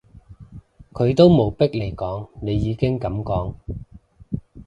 [0.93, 3.53] 佢都冇逼你講，你已經噉講